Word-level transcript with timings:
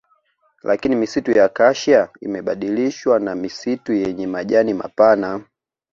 Lakini 0.63 0.95
misitu 0.95 1.31
ya 1.31 1.45
Acacia 1.45 2.09
imebadilishwa 2.21 3.19
na 3.19 3.35
misitu 3.35 3.93
yenye 3.93 4.27
majani 4.27 4.73
mapana 4.73 5.43